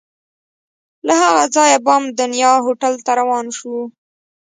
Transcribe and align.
له 1.07 1.13
هغه 1.23 1.45
ځایه 1.55 1.77
بام 1.85 2.03
دنیا 2.19 2.51
هوټل 2.65 2.93
ته 3.05 3.11
روان 3.19 3.45
شوو. 3.57 3.83